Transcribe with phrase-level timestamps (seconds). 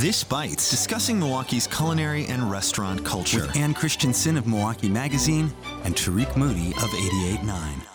[0.00, 3.42] This Bites, discussing Milwaukee's culinary and restaurant culture.
[3.42, 5.52] With Ann Christensen of Milwaukee Magazine
[5.84, 7.86] and Tarik Moody of 88.9.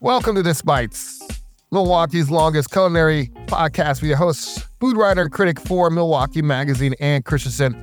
[0.00, 1.26] Welcome to This Bites,
[1.70, 7.22] Milwaukee's longest culinary podcast with your hosts, food writer, and critic for Milwaukee Magazine, Ann
[7.22, 7.80] Christensen,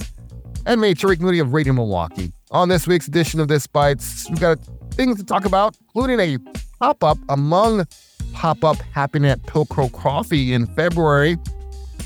[0.68, 2.32] and me, Tarik Moody of Radio Milwaukee.
[2.52, 4.59] On this week's edition of This Bites, we've got
[4.91, 6.38] things to talk about, including a
[6.80, 7.88] pop-up among
[8.34, 11.36] pop-up happening at Pilcrow Coffee in February.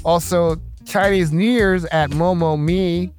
[0.03, 3.11] Also, Chinese New Year's at Momo Me.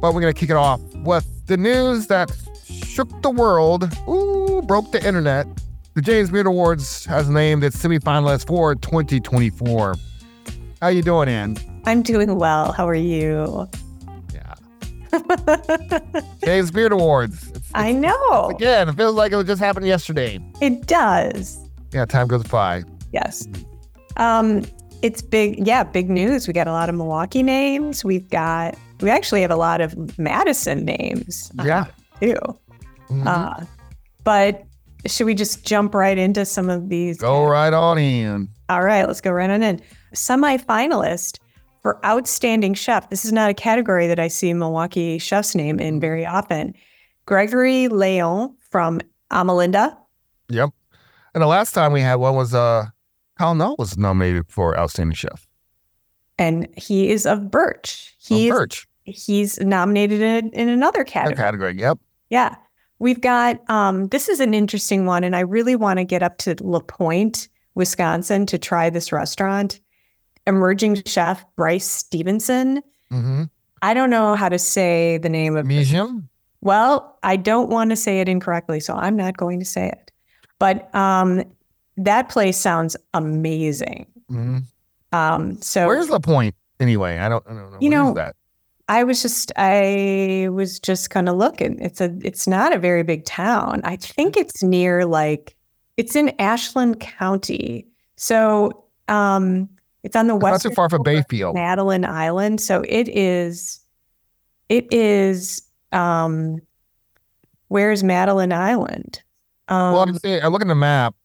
[0.00, 2.30] But we're going to kick it off with the news that
[2.66, 5.46] shook the world, ooh, broke the internet.
[5.94, 9.94] The James Beard Awards has named its semifinalists for 2024.
[10.82, 11.56] How you doing, Ann?
[11.86, 12.72] I'm doing well.
[12.72, 13.66] How are you?
[14.34, 14.54] Yeah.
[16.44, 17.50] James Beard Awards.
[17.54, 18.50] It's, I know.
[18.50, 20.38] again, it feels like it just happened yesterday.
[20.60, 21.58] It does.
[21.92, 22.84] Yeah, time goes by.
[23.12, 23.48] Yes.
[24.18, 24.64] Um,
[25.02, 25.66] it's big.
[25.66, 26.46] Yeah, big news.
[26.46, 28.04] We got a lot of Milwaukee names.
[28.04, 28.76] We've got.
[29.00, 31.50] We actually have a lot of Madison names.
[31.58, 31.84] uh, Yeah.
[32.20, 32.36] Too.
[33.10, 33.26] Mhm.
[33.26, 33.64] Uh,
[34.24, 34.64] but
[35.06, 37.18] should we just jump right into some of these?
[37.18, 38.48] Go right on in.
[38.68, 39.80] All right, let's go right on in.
[40.14, 41.38] Semi-finalist
[41.82, 43.08] for outstanding chef.
[43.10, 46.74] This is not a category that I see Milwaukee chefs name in very often.
[47.26, 49.00] Gregory Leon from
[49.32, 49.96] Amilinda.
[50.48, 50.70] Yep.
[51.34, 52.86] And the last time we had one was uh
[53.38, 55.46] Kyle Knall was nominated for Outstanding Chef.
[56.38, 58.14] and he is of Birch.
[58.20, 58.88] From He's Birch.
[59.04, 61.36] he's nominated in, in another category.
[61.36, 61.78] category.
[61.78, 61.98] Yep.
[62.30, 62.54] Yeah.
[62.98, 66.38] We've got um this is an interesting one and I really want to get up
[66.38, 69.80] to La Pointe, Wisconsin to try this restaurant.
[70.46, 72.76] Emerging chef Bryce Stevenson.
[73.12, 73.44] Mm-hmm.
[73.82, 76.28] I don't know how to say the name of Museum.
[76.62, 80.10] Well, I don't want to say it incorrectly, so I'm not going to say it.
[80.58, 81.42] But um
[81.96, 84.06] that place sounds amazing.
[84.30, 84.58] Mm-hmm.
[85.12, 87.18] Um so Where's the point anyway?
[87.18, 87.78] I don't, I don't know.
[87.80, 88.36] You Where know, that?
[88.88, 91.80] I was just I was just kind of looking.
[91.80, 93.80] It's a it's not a very big town.
[93.84, 95.56] I think it's near like
[95.96, 97.86] it's in Ashland County.
[98.16, 99.68] So um
[100.02, 100.64] it's on the west.
[100.64, 101.54] not too far from Bayfield.
[101.54, 102.60] Madeline Island.
[102.60, 103.80] So it is
[104.68, 105.62] it is
[105.92, 106.60] um
[107.68, 109.20] where's Madeline Island?
[109.68, 111.16] Um well, I'm saying, I look at the map.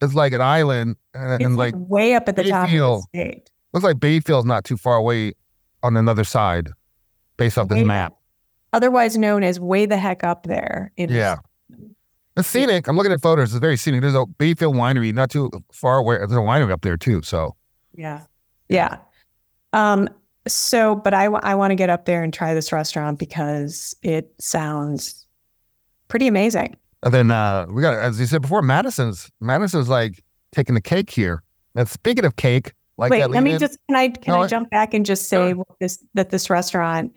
[0.00, 2.76] It's like an island, and, and like like way up at the top of the
[2.76, 3.02] Bayfield.
[3.14, 3.50] state.
[3.72, 5.32] looks like Bayfield's not too far away
[5.82, 6.70] on another side,
[7.36, 8.14] based off this Way- map.
[8.72, 10.92] Otherwise known as way the heck up there.
[10.96, 11.36] in Yeah.
[12.36, 12.86] It's scenic.
[12.86, 13.52] I'm looking at photos.
[13.52, 14.02] It's very scenic.
[14.02, 16.18] There's a Bayfield winery not too far away.
[16.18, 17.22] There's a winery up there too.
[17.22, 17.56] So
[17.94, 18.20] Yeah.
[18.68, 18.98] Yeah.
[19.72, 20.08] Um,
[20.46, 24.32] so, but I, I want to get up there and try this restaurant because it
[24.38, 25.26] sounds
[26.08, 26.76] pretty amazing.
[27.02, 30.22] And then uh, we got, as you said before, Madison's Madison's like
[30.52, 31.42] taking the cake here.
[31.74, 34.46] And speaking of cake, like Wait, let me lead-in- just, can I, can No, I
[34.48, 37.12] jump back and just say this, that this restaurant,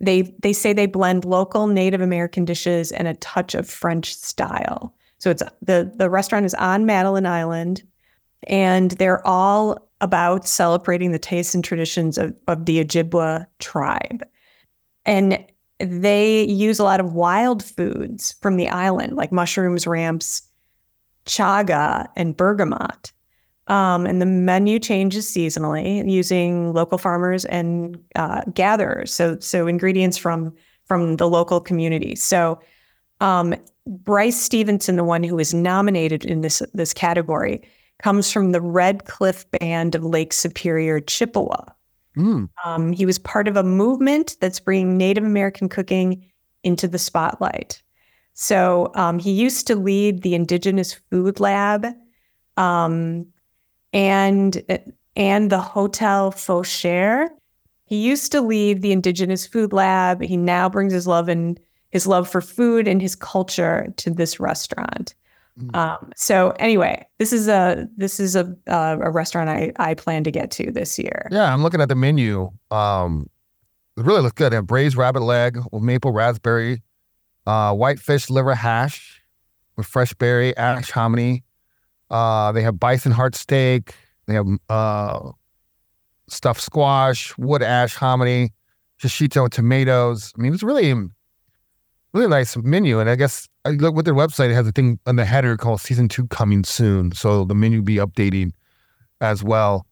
[0.00, 4.94] they, they say they blend local Native American dishes and a touch of French style.
[5.18, 7.82] So it's the, the restaurant is on Madeline Island
[8.46, 14.26] and they're all about celebrating the tastes and traditions of, of the Ojibwa tribe.
[15.06, 15.42] And
[15.84, 20.42] they use a lot of wild foods from the island, like mushrooms, ramps,
[21.26, 23.12] chaga, and bergamot.
[23.66, 29.14] Um, and the menu changes seasonally using local farmers and uh, gatherers.
[29.14, 30.54] So, so ingredients from
[30.86, 32.14] from the local community.
[32.14, 32.60] So,
[33.20, 33.54] um,
[33.86, 37.62] Bryce Stevenson, the one who is nominated in this this category,
[38.02, 41.64] comes from the Red Cliff Band of Lake Superior, Chippewa.
[42.16, 46.24] Mm, Um, he was part of a movement that's bringing Native American cooking
[46.62, 47.82] into the spotlight.
[48.34, 51.86] So um, he used to lead the Indigenous Food Lab
[52.56, 53.26] um,
[53.92, 54.62] and
[55.16, 57.28] and the Hotel Fauchère.
[57.86, 60.22] He used to lead the Indigenous Food Lab.
[60.22, 61.60] He now brings his love and
[61.90, 65.14] his love for food and his culture to this restaurant.
[65.58, 65.76] Mm.
[65.76, 70.24] Um, so anyway, this is a this is a uh, a restaurant I I plan
[70.24, 71.28] to get to this year.
[71.30, 72.50] yeah, I'm looking at the menu.
[72.70, 73.28] Um,
[73.96, 74.50] it really looks good.
[74.50, 76.82] They have braised rabbit leg with maple raspberry,
[77.46, 79.22] uh, white fish liver hash
[79.76, 81.44] with fresh berry, ash hominy.
[82.10, 83.94] Uh, they have bison heart steak.
[84.26, 85.30] They have uh,
[86.28, 88.52] stuffed squash, wood ash hominy,
[89.00, 90.32] shishito tomatoes.
[90.36, 90.92] I mean, it's really,
[92.12, 93.00] really nice menu.
[93.00, 94.50] And I guess I look with their website.
[94.50, 97.78] It has a thing on the header called "Season Two Coming Soon," so the menu
[97.78, 98.52] will be updating
[99.20, 99.86] as well.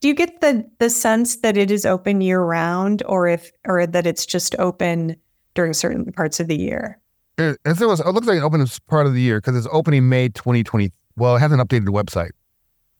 [0.00, 3.86] Do you get the the sense that it is open year round, or if or
[3.86, 5.16] that it's just open
[5.54, 6.98] during certain parts of the year?
[7.38, 8.00] It, it was.
[8.00, 10.92] It looks like it opened as part of the year because it's opening May 2020.
[11.16, 12.30] Well, it hasn't updated the website.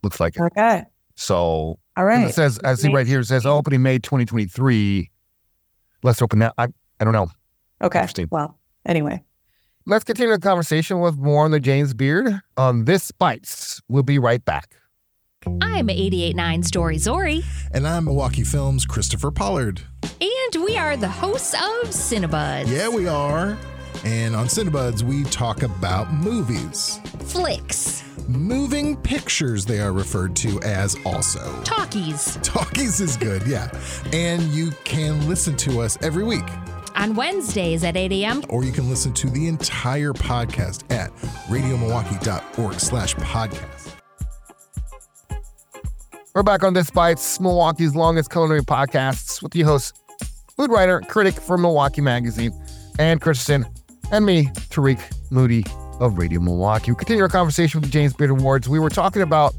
[0.03, 0.43] Looks like it.
[0.43, 0.85] Okay.
[1.17, 2.29] So All right.
[2.29, 5.11] It says, I see right here, it says opening May 2023.
[6.05, 6.55] Let's open that.
[6.57, 6.69] I,
[7.01, 7.29] I don't know.
[7.83, 7.99] Okay.
[7.99, 8.29] Interesting.
[8.31, 8.57] Well,
[8.87, 9.23] anyway.
[9.91, 13.81] Let's continue the conversation with more on the James Beard on This Bites.
[13.89, 14.75] We'll be right back.
[15.63, 17.43] I'm 889 Story Zori,
[17.73, 19.81] And I'm Milwaukee Films Christopher Pollard.
[20.21, 22.67] and we are the hosts of Cinebuds.
[22.69, 23.57] Yeah, we are.
[24.05, 27.01] And on Cinebuds, we talk about movies.
[27.21, 31.63] Flicks, Moving pictures, they are referred to as also.
[31.63, 32.37] talkies.
[32.43, 33.71] Talkies is good, yeah.
[34.13, 36.45] And you can listen to us every week,
[36.99, 38.43] On Wednesdays at 8 a.m.
[38.49, 41.15] or you can listen to the entire podcast at
[41.47, 43.95] radiomilwaukee.org slash podcast.
[46.35, 49.97] We're back on This Bites, Milwaukee's longest culinary podcasts with the host,
[50.57, 52.53] food writer, critic for Milwaukee Magazine,
[52.99, 53.65] Ann Christensen,
[54.11, 54.99] and me, Tarik
[55.31, 55.65] Moody
[56.01, 56.91] of Radio Milwaukee.
[56.91, 58.69] We continue our conversation with the James Beard Awards.
[58.69, 59.55] We were talking about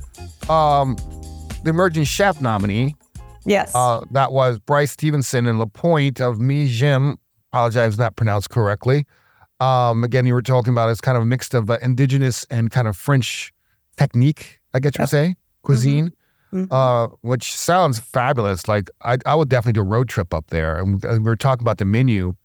[0.49, 0.97] um,
[1.63, 2.97] the Emerging Chef nominee.
[3.45, 3.71] Yes.
[3.73, 7.15] Uh, that was Bryce Stevenson and LaPointe of Miijim.
[7.51, 9.05] Apologize if not pronounced correctly.
[9.59, 12.71] Um, again, you were talking about it's kind of a mix of uh, indigenous and
[12.71, 13.51] kind of French
[13.97, 16.13] technique, I guess you would say, cuisine,
[16.53, 16.67] Mhm.
[16.71, 18.67] uh, which sounds fabulous.
[18.67, 20.77] Like I, I would definitely do a road trip up there.
[20.77, 22.35] And we we were talking about the menu.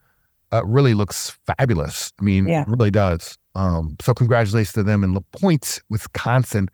[0.53, 2.13] Uh, really looks fabulous.
[2.21, 2.63] I mean, Yeah.
[2.63, 3.37] it really does.
[3.57, 6.69] Um, so congratulations to them in LaPointe, Wisconsin.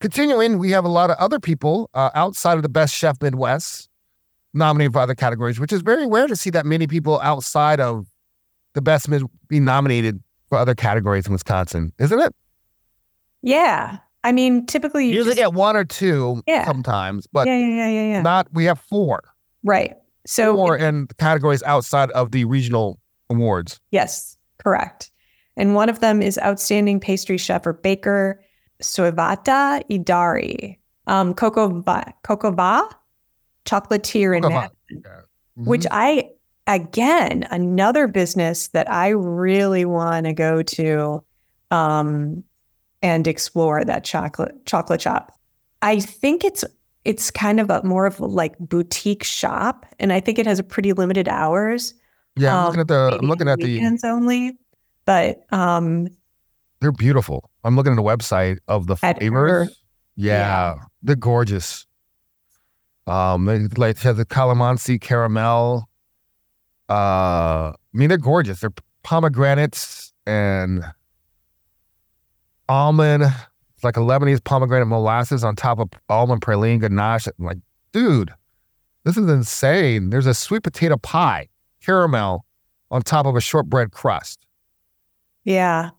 [0.00, 3.88] Continuing, we have a lot of other people uh, outside of the Best Chef Midwest
[4.54, 8.06] nominated for other categories, which is very rare to see that many people outside of
[8.74, 12.34] the Best Mid be nominated for other categories in Wisconsin, isn't it?
[13.42, 13.98] yeah.
[14.22, 16.66] I mean, typically You usually just- get one or two Yeah.
[16.66, 18.20] sometimes, but yeah, yeah, yeah, yeah, yeah.
[18.22, 18.48] not.
[18.52, 19.22] We have four,
[19.64, 19.96] right.
[20.26, 23.00] So four in categories outside of the regional
[23.30, 23.80] awards.
[23.92, 25.10] Yes, correct.
[25.56, 28.42] And one of them is outstanding pastry chef or baker,
[28.82, 30.76] Soivata Idari.
[31.06, 32.88] Um, CocoVaa, Coco Va,
[33.70, 34.48] chocolatier in Va.
[34.50, 35.02] Madison,
[35.58, 35.66] Mhm.
[35.66, 36.30] which I,
[36.66, 41.22] again, another business that I really want to go to
[41.70, 42.42] um,
[43.02, 45.32] and explore that chocolate chocolate shop.
[45.82, 46.64] I think it's
[47.04, 50.58] it's kind of a more of a like boutique shop, and I think it has
[50.58, 51.94] a pretty limited hours.
[52.36, 53.18] yeah, I'm um, looking at the.
[53.20, 53.64] I'm looking at the.
[53.64, 54.58] weekends only.
[55.06, 56.08] But um,
[56.80, 57.50] They're beautiful.
[57.64, 59.68] I'm looking at the website of the flavors.
[59.68, 59.68] her-
[60.16, 61.86] Yeah, they're gorgeous.
[63.10, 65.88] Um, they like have the calamansi caramel.
[66.88, 68.60] Uh, I mean they're gorgeous.
[68.60, 68.70] They're
[69.02, 70.84] pomegranates and
[72.68, 73.24] almond.
[73.24, 77.26] It's like a Lebanese pomegranate molasses on top of almond praline ganache.
[77.26, 77.58] I'm like,
[77.92, 78.32] dude,
[79.04, 80.10] this is insane.
[80.10, 81.48] There's a sweet potato pie,
[81.82, 82.44] caramel
[82.92, 84.46] on top of a shortbread crust.
[85.44, 85.90] yeah,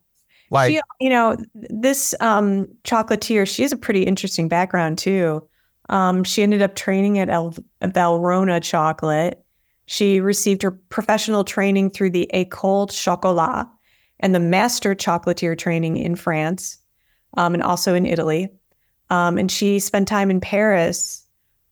[0.49, 5.45] Like, she, you know, this um, chocolatier, she has a pretty interesting background too.
[5.91, 9.43] Um, she ended up training at El- Valrhona Chocolate.
[9.85, 13.67] She received her professional training through the École Chocolat
[14.21, 16.77] and the master chocolatier training in France
[17.35, 18.49] um, and also in Italy.
[19.09, 21.25] Um, and she spent time in Paris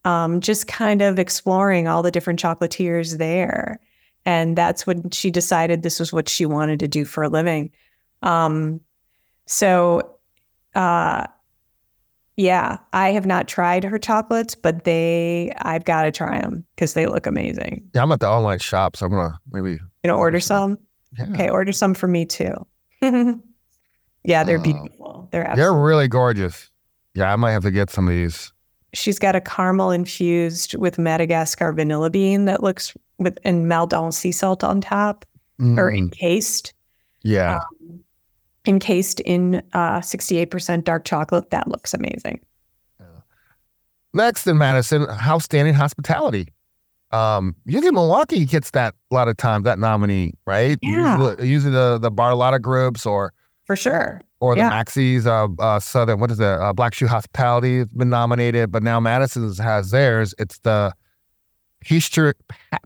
[0.04, 3.80] um, just kind of exploring all the different chocolatiers there.
[4.26, 7.72] And that's when she decided this was what she wanted to do for a living.
[8.22, 8.82] Um,
[9.46, 10.18] so,
[10.76, 11.28] uh,
[12.40, 16.94] yeah, I have not tried her chocolates, but they, I've got to try them because
[16.94, 17.84] they look amazing.
[17.94, 19.72] yeah, I'm at the online shop, so I'm gonna maybe
[20.04, 20.78] You know, order some.
[21.18, 21.26] yeah.
[21.34, 22.54] Okay, order some for me too.
[24.24, 24.62] yeah, they're Oh.
[24.64, 25.28] beautiful.
[25.32, 26.70] They're They're really gorgeous.
[27.14, 28.54] Yeah, I might have to get some of these.
[28.94, 34.32] She's got a caramel infused with Madagascar vanilla bean that looks with and Maldon sea
[34.32, 35.26] salt on top
[35.60, 36.74] or Mm, encased.
[37.22, 37.60] yeah,
[38.70, 41.50] encased in uh, 68% dark chocolate.
[41.50, 42.40] That looks amazing.
[44.14, 46.48] Next in Madison, outstanding hospitality.
[47.12, 50.78] Um, usually Milwaukee gets that a lot of times that nominee, right?
[50.82, 51.18] Yeah.
[51.18, 53.34] Usually, usually the the Bartolotta groups or
[53.66, 54.22] For sure.
[54.40, 54.70] or the Yeah.
[54.70, 56.20] Maxie's, uh, uh, Southern.
[56.20, 56.46] What is it?
[56.46, 60.34] Uh, Black Shoe Hospitality has been nominated, but now Madison's has theirs.
[60.40, 60.94] It's the
[61.84, 62.34] Pasture,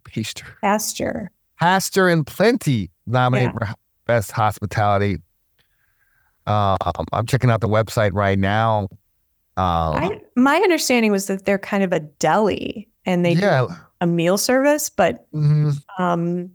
[0.06, 1.32] Pasture, Pasture.
[1.60, 3.68] Pasture and Plenty nominated Yeah.
[3.72, 3.75] for
[4.08, 5.18] best hospitality.
[6.46, 6.78] Uh,
[7.12, 8.88] I'm checking out the website right now.
[9.56, 13.76] Um, I, my understanding was that they're kind of a deli and they yeah, do
[14.02, 15.76] a meal service, but mhm.
[16.00, 16.52] um,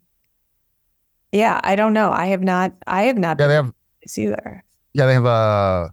[1.33, 2.11] yeah, I don't know.
[2.11, 2.73] I have not.
[2.87, 3.47] I have not yeah.
[3.47, 3.73] been They have
[4.17, 4.65] either.
[4.95, 5.91] Yeah, they have a.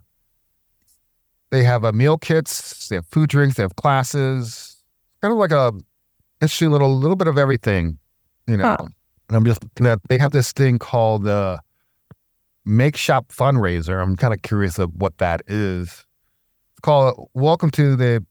[1.50, 4.76] they have uh, meal kits, they have food drinks, they have classes.
[5.22, 5.72] Kind of like a
[6.40, 7.98] interesting little little bit of everything,
[8.46, 8.76] you know.
[8.78, 8.86] Huh.
[9.28, 11.60] And I'm just looking at they have this thing called the
[12.68, 14.02] Make Shop Fundraiser.
[14.02, 16.04] I'm kind of curious of what that is.
[16.72, 18.26] It's called Welcome to the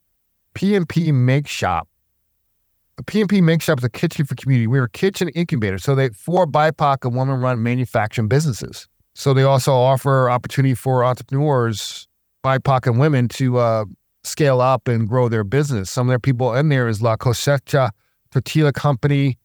[0.55, 1.87] PMP Make Shop.
[2.97, 4.67] The PMP Make Shop is a kitchen for community.
[4.67, 5.77] We're a kitchen incubator.
[5.77, 8.89] So they four BIPOC and woman run manufacturing businesses.
[9.13, 12.05] So they also offer opportunity for entrepreneurs,
[12.43, 13.85] BIPOC and women to uh,
[14.25, 15.89] scale up and grow their business.
[15.89, 17.91] Some of their people in there is La Cosecha
[18.31, 19.37] Tortilla Company,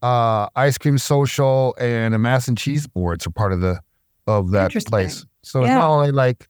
[0.00, 3.80] uh, Ice Cream Social, and a Mass and Cheese Boards are part of the
[4.26, 5.24] of that place.
[5.42, 6.48] So it's not only like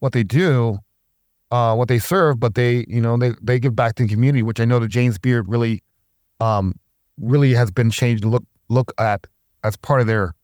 [0.00, 0.78] what they do,
[1.50, 4.42] uh, what they serve, but they you know they they give back to the community,
[4.42, 5.82] which I know the James Beard really,
[6.40, 6.74] um,
[7.18, 9.26] really has been changed to look look at
[9.64, 10.34] as part of their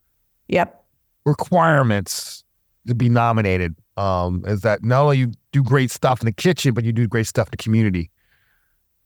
[0.48, 0.84] Yep.
[1.24, 2.44] requirements
[2.86, 6.74] to be nominated um, is that not only you do great stuff in the kitchen,
[6.74, 8.10] but you do great stuff in the community.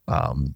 [0.08, 0.54] Um,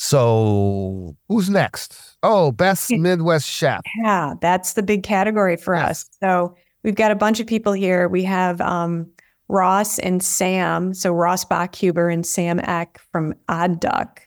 [0.00, 2.16] so who's next?
[2.22, 3.80] Oh, best Midwest chef.
[3.98, 5.90] Yeah, that's the big category for Yes.
[5.90, 6.06] us.
[6.22, 8.08] So we've got a bunch of people here.
[8.08, 9.10] We have um,
[9.48, 10.94] Ross and Sam.
[10.94, 14.22] So Ross Bachhuber and Sam Eck from Odd Duck.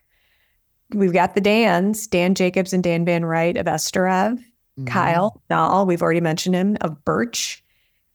[0.93, 4.33] We've got the Dans, Dan Jacobs and Dan Van Rite of EsterEv.
[4.33, 4.85] Mm-hmm.
[4.87, 7.63] Kyle Knall, we've already mentioned him, of Birch.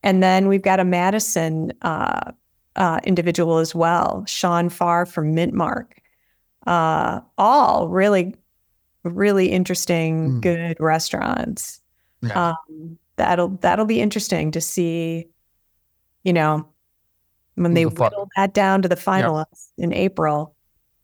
[0.02, 2.32] And then we've got a Madison uh,
[2.76, 6.02] uh, individual as well, Sean Pharr from Mint Mark.
[6.66, 8.34] Uh, all really,
[9.04, 10.40] really interesting, Mm.
[10.42, 11.80] good restaurants.
[12.22, 12.50] Yeah.
[12.68, 15.28] Um, that'll that'll be interesting to see.
[16.24, 16.66] You know,
[17.54, 20.54] when they the whittle that down to the finalists in April.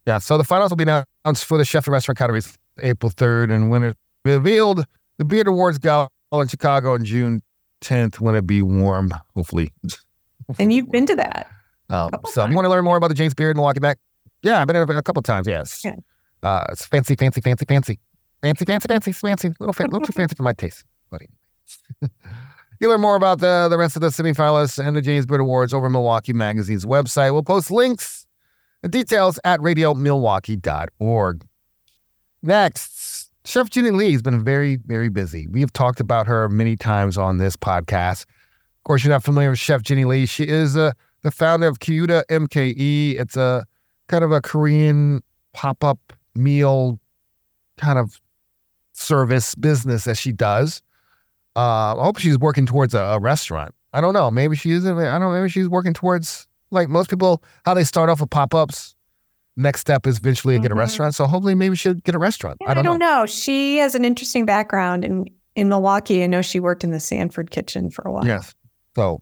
[0.06, 3.52] Yeah, so the finals will be announced for the chef and restaurant categories April 3rd
[3.52, 4.84] and winner revealed
[5.18, 7.40] the Beard Awards Gala in Chicago on June
[7.82, 9.72] 10th when it be warm, hopefully.
[10.58, 11.48] And you've been to that.
[11.88, 13.98] Um, so you want to learn more about the James Beard Milwaukee Back?
[14.42, 15.46] Yeah, I've been there a couple times.
[15.46, 15.84] Yes.
[16.42, 18.00] Uh, it's fancy, fancy, fancy, fancy,
[18.42, 19.48] fancy, fancy, fancy, fancy.
[19.48, 21.28] A little, fa- little too fancy for my taste, buddy.
[22.80, 25.72] you learn more about the the rest of the semifinalists and the James Beard Awards
[25.72, 27.32] over Milwaukee Magazine's website.
[27.32, 28.26] We'll post links
[28.82, 31.46] and details at radiomilwaukee.org.
[32.42, 35.46] Next, Chef Jenny Lee has been very, very busy.
[35.46, 38.22] We have talked about her many times on this podcast.
[38.22, 40.26] Of course, you're not familiar with Chef Jenny Lee.
[40.26, 43.20] She is uh, the founder of Kyuda MKE.
[43.20, 43.64] It's a
[44.12, 45.22] kind of a Korean
[45.54, 45.98] pop up
[46.34, 47.00] meal
[47.78, 48.20] kind of
[48.92, 50.82] service business that she does.
[51.56, 53.74] Uh, I hope she's working towards a, a restaurant.
[53.94, 54.30] I don't know.
[54.30, 54.98] Maybe she isn't.
[54.98, 55.32] I don't know.
[55.32, 58.94] Maybe she's working towards, like most people, how they start off with pop ups.
[59.56, 60.78] Next step is eventually get a Mhm.
[60.78, 61.14] restaurant.
[61.14, 62.58] So hopefully, maybe she'll get a restaurant.
[62.66, 62.96] I don't, know.
[62.96, 63.26] know.
[63.26, 65.24] She has an interesting background in
[65.56, 66.22] in Milwaukee.
[66.22, 68.26] I know she worked in the Sanford kitchen for a while.
[68.26, 68.54] Yes.
[68.96, 69.20] So,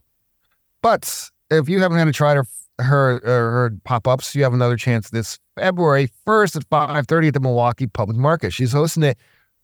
[0.82, 2.44] but if you haven't had to try her
[2.82, 7.28] her uh, her pop ups, you have another chance this February first at five thirty
[7.28, 8.52] at the Milwaukee Public Market.
[8.52, 9.14] She's hosting a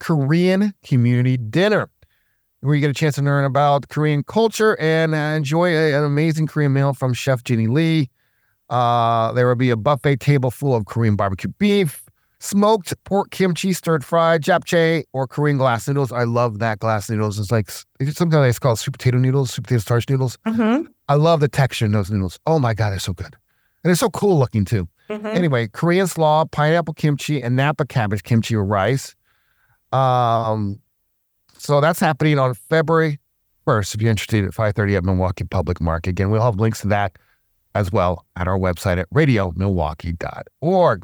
[0.00, 1.88] Korean community dinner
[2.60, 6.04] where you get a chance to learn about Korean culture and uh, enjoy a- an
[6.04, 8.10] amazing Korean meal from Chef Jenny Lee.
[8.68, 12.02] Uh, there will be a buffet table full of Korean barbecue beef,
[12.46, 16.12] smoked pork kimchi, stirred fried, japchae, or Korean glass noodles.
[16.12, 17.38] I love that glass noodles.
[17.38, 17.68] It's like
[18.00, 20.38] it's sometimes it's called sweet potato noodles, sweet potato starch noodles.
[20.46, 20.86] Mhm.
[21.08, 22.38] I love the texture in those noodles.
[22.46, 23.34] Oh my god, they're so good, and
[23.84, 24.88] they're so cool looking too.
[25.10, 25.24] Mhm.
[25.34, 29.14] Anyway, Korean slaw, pineapple kimchi, and Napa cabbage kimchi with rice.
[29.92, 30.80] Um,
[31.58, 33.20] so that's happening on February
[33.64, 33.94] first.
[33.94, 36.10] If you're interested, at 5:30 at Milwaukee Public Market.
[36.10, 37.12] Again, we'll have links to that
[37.74, 41.02] as well at our website at radiomilwaukee.org.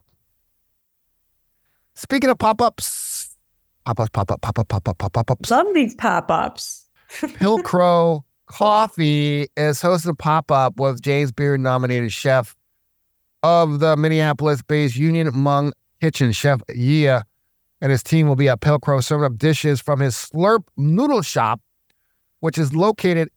[1.94, 3.36] Speaking of pop-ups,
[3.84, 5.50] pop-ups, pop-up, pop-up, pop-up, pop-up, pop-ups.
[5.50, 6.86] Love these pop ups.
[7.10, 12.54] Pilcrow Coffee is hosting a pop-up with James Beard nominated chef
[13.42, 17.24] of the Minneapolis-based Union Hmong Kitchen, Chef Yia,
[17.80, 21.60] and his team will be at Pilcrow serving up dishes from his Slurp Noodle Shop,
[22.40, 23.30] which is located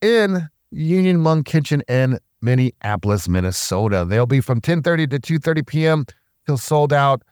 [0.00, 4.06] in Union Hmong Kitchen in Minneapolis, Minnesota.
[4.08, 6.06] They'll be from 10:30 to 2:30 p.m.
[6.50, 7.22] till sold out.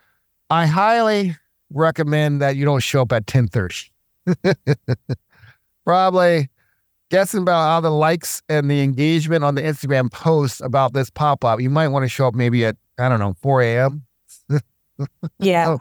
[0.49, 1.37] I highly
[1.71, 3.91] recommend that you don't show up at 10:30
[5.85, 6.49] probably
[7.11, 11.45] guessing about all the likes and the engagement on the Instagram post about this pop
[11.45, 14.07] up, you might want to show up maybe at, I don't know, 4 a.m.
[15.39, 15.77] Yeah.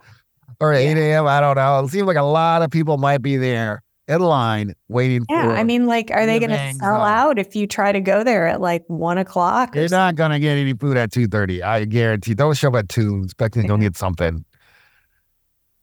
[0.60, 1.26] Or 8 a.m.
[1.26, 1.84] I don't know.
[1.84, 5.44] It seems like a lot of people might be there in line waiting Yeah.
[5.44, 8.24] for I mean, like, are they going to sell out if you try to go
[8.24, 9.76] there at like one o'clock?
[9.76, 11.62] or You're not going to get any food at 2.30.
[11.62, 12.34] I guarantee.
[12.34, 14.36] Don't show up at 2 expecting to go get something.
[14.38, 14.44] You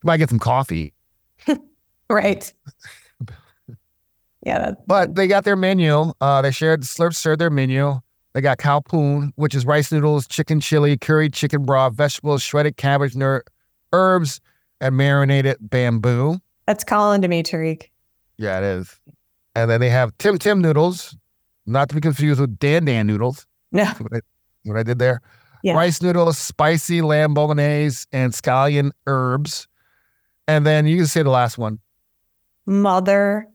[0.04, 0.93] might get some coffee.
[2.11, 2.52] Right.
[4.45, 4.59] Yeah.
[4.59, 6.12] That, But they got their menu.
[6.21, 8.00] Uh, they shared Slurp shared their menu.
[8.35, 12.76] They got khao poon, which is rice noodles, chicken chili, curry chicken broth, vegetables, shredded
[12.76, 13.45] cabbage, ner-
[13.93, 14.40] herbs,
[14.81, 16.38] and marinated bamboo.
[16.66, 17.90] that's calling to me, Tarik.
[18.38, 19.00] Yeah, it is.
[19.55, 21.17] And then they have Tim Tim noodles,
[21.67, 23.47] not to be confused with Dan Dan noodles.
[23.73, 23.85] No.
[23.85, 24.21] That's what they,
[24.64, 25.21] what I did there?
[25.62, 25.75] Yeah.
[25.75, 29.67] Rice noodles, spicy lamb bolognese, and scallion herbs.
[30.47, 31.79] And then you can say the last one.
[32.67, 33.49] Mother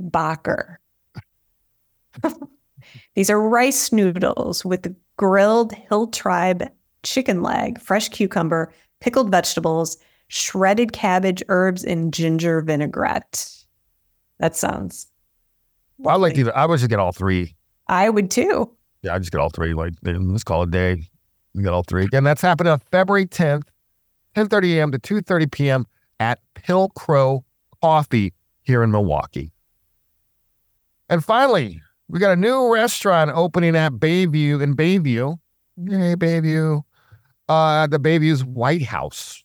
[0.00, 0.76] Bacher.
[3.14, 6.68] These are rice noodles with grilled Hill Tribe
[7.02, 9.96] chicken leg, fresh cucumber, pickled vegetables,
[10.28, 13.63] shredded cabbage, herbs, and ginger vinaigrette.
[14.38, 15.06] That sounds.
[15.98, 16.56] Well, I like either.
[16.56, 17.54] I would just get all three.
[17.88, 18.70] I would too.
[19.02, 19.74] Yeah, I just get all three.
[19.74, 21.08] Like let's call it a day.
[21.54, 22.04] We got all three.
[22.04, 23.68] Again, that's happening on February 10th,
[24.34, 24.92] 10:30 a.m.
[24.92, 25.86] to 2:30 p.m.
[26.18, 27.42] at Pilcrow
[27.82, 29.52] Coffee here in Milwaukee.
[31.08, 35.38] And finally, we got a new restaurant opening at Bayview in Bayview.
[35.76, 36.82] Yay, Bayview.
[37.48, 39.42] Uh, the Bayview's White House.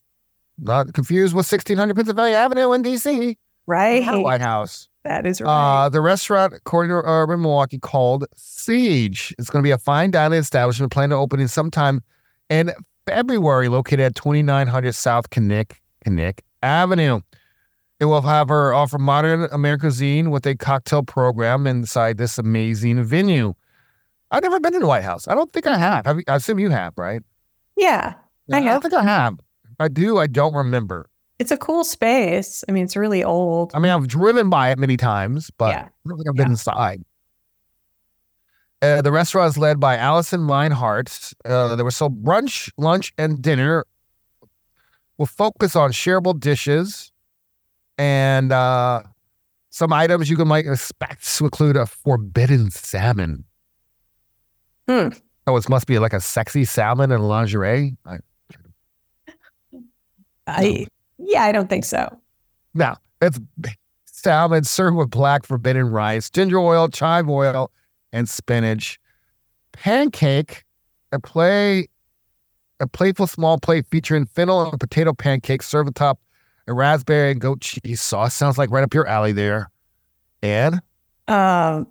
[0.58, 3.36] Not confused with 1600 Pennsylvania Avenue in DC.
[3.70, 4.04] Right.
[4.24, 4.88] White House.
[5.04, 5.86] That is right.
[5.86, 9.34] Uh, the restaurant, according to Urban Milwaukee, called Sage.
[9.38, 12.02] It's going to be a fine dining establishment planned to open in sometime
[12.50, 12.72] in
[13.06, 15.74] February, located at 2900 South Kinnick,
[16.06, 17.22] Kinnick Avenue.
[18.00, 23.04] It will have her offer modern American cuisine with a cocktail program inside this amazing
[23.04, 23.54] venue.
[24.32, 25.28] I've never been to the White House.
[25.28, 26.06] I don't think I have.
[26.06, 27.22] have you, I assume you have, right?
[27.78, 28.14] yeah.
[28.52, 28.82] I I have.
[28.82, 29.34] don't think I have.
[29.66, 31.10] If I do, I don't remember.
[31.40, 32.64] It's a cool space.
[32.68, 33.72] I mean, it's really old.
[33.74, 35.84] I mean, I've driven by it many times, but Yeah.
[35.86, 37.02] I don't think I've been inside.
[38.82, 41.34] Uh, the restaurant is led by Allison Meinhardt.
[41.46, 43.86] Uh, there was so brunch, lunch, and dinner
[45.18, 47.12] will focus on shareable dishes
[47.98, 49.04] and uh,
[49.70, 53.44] some items you can might expect to include a forbidden salmon.
[54.88, 55.10] Hmm.
[55.46, 57.98] Oh, it must be like a sexy salmon and lingerie.
[58.06, 58.20] I,
[60.48, 60.88] I
[61.20, 62.20] yeah, I don't think so.
[62.74, 63.40] No, it's
[64.06, 67.72] salmon served with black forbidden rice, ginger oil, chive oil,
[68.12, 69.00] and spinach.
[69.74, 70.66] Pancake,
[71.12, 71.88] a play,
[72.80, 76.20] a playful small plate featuring fennel and potato pancakes served atop
[76.68, 78.34] a raspberry and goat cheese sauce.
[78.36, 79.70] Sounds like right up your alley there.
[80.42, 80.76] And
[81.28, 81.88] Um,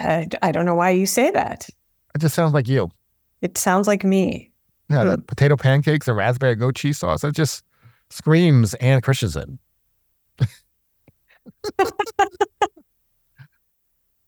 [0.00, 1.68] I, I don't know why you say that.
[2.14, 2.90] it just sounds like you.
[3.42, 4.50] It sounds like me.
[4.88, 7.22] Yeah, the potato pancakes and raspberry goat cheese sauce.
[7.22, 7.64] That just
[8.12, 9.58] screams Ann Christensen.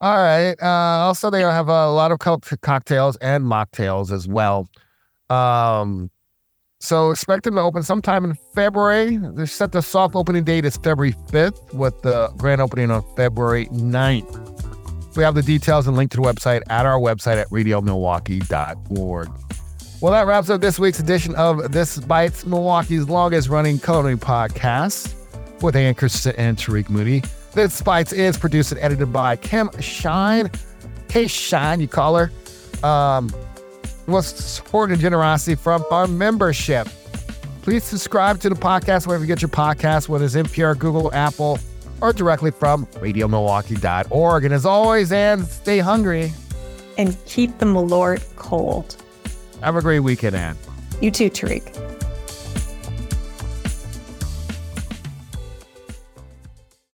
[0.01, 0.55] All right.
[0.61, 4.68] Uh, also, they have a lot of co- cocktails and mocktails as well.
[5.31, 6.11] Um,
[6.81, 9.16] so expect them to open sometime in February.
[9.16, 13.66] They set the soft opening date is February 5th with the grand opening on February
[13.66, 15.16] 9th.
[15.16, 19.44] We have the details and link to the website at our website at radiomilwaukee.org.
[20.05, 25.14] Well, that wraps up this week's edition of This Bites, Milwaukee's longest running culinary podcast
[25.62, 27.23] with Christensen and Tarik Moody.
[27.55, 30.51] This Bites is produced and edited by Kim Shine.
[31.09, 32.31] Hey, Shine, you call her.
[32.87, 33.35] Um,
[34.07, 36.87] with support and generosity from our membership.
[37.62, 41.59] Please subscribe to the podcast wherever you get your podcasts, whether it's NPR, Google, Apple,
[42.03, 44.45] or directly from radiomilwaukee.org.
[44.45, 46.31] And as always, and stay hungry.
[46.99, 49.03] And keep the Malort cold.
[49.64, 50.59] Have a great weekend, Ann.
[51.00, 51.64] You too, Tarik.